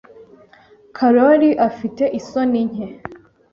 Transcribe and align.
Karoli 0.97 1.49
afite 1.67 2.03
isoni 2.19 2.61
nke. 2.69 2.87